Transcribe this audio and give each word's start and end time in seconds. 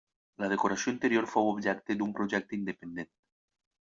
La 0.43 0.47
decoració 0.51 0.93
interior 0.93 1.27
fou 1.33 1.49
objecte 1.49 1.97
d'un 1.99 2.15
projecte 2.21 2.57
independent. 2.61 3.11